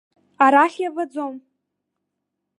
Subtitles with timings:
[0.43, 1.35] Арахь иабаӡом.